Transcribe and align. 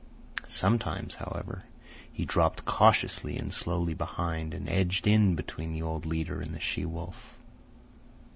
Sometimes, 0.47 1.13
however, 1.13 1.63
he 2.11 2.25
dropped 2.25 2.65
cautiously 2.65 3.37
and 3.37 3.53
slowly 3.53 3.93
behind 3.93 4.51
and 4.55 4.67
edged 4.67 5.05
in 5.05 5.35
between 5.35 5.73
the 5.73 5.83
old 5.83 6.07
leader 6.07 6.41
and 6.41 6.55
the 6.55 6.59
she 6.59 6.85
wolf. 6.85 7.37